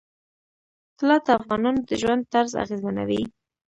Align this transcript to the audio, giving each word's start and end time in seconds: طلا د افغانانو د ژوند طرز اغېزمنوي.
طلا 0.97 1.17
د 1.25 1.27
افغانانو 1.39 1.79
د 1.87 1.89
ژوند 2.01 2.21
طرز 2.33 2.51
اغېزمنوي. 2.63 3.23